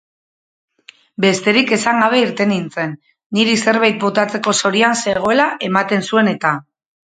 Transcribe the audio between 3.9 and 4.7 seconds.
botatzeko